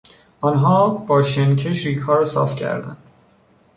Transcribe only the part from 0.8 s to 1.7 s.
با شن